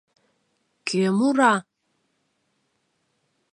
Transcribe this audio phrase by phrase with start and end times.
[0.87, 1.53] кӧ мура